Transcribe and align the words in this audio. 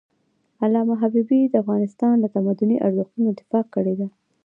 علامه 0.63 0.95
حبيبي 1.01 1.41
د 1.47 1.53
افغانستان 1.63 2.13
له 2.19 2.27
تمدني 2.35 2.77
ارزښتونو 2.87 3.29
دفاع 3.39 3.63
کړی 3.75 3.93
ده. 3.99 4.07